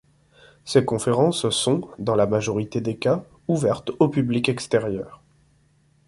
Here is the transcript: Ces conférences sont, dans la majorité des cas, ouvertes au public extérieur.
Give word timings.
Ces 0.65 0.83
conférences 0.83 1.47
sont, 1.51 1.87
dans 1.99 2.15
la 2.15 2.25
majorité 2.25 2.81
des 2.81 2.97
cas, 2.97 3.23
ouvertes 3.47 3.91
au 3.99 4.09
public 4.09 4.49
extérieur. 4.49 5.21